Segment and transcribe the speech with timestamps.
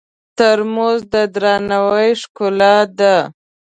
[0.37, 3.15] ترموز د درناوي ښکلا ده.